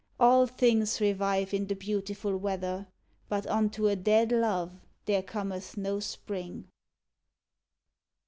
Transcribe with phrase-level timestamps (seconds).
[0.19, 2.87] All things revive in the beautiful weather,
[3.29, 4.73] But unto a dead love
[5.05, 6.65] there cometh no Spring.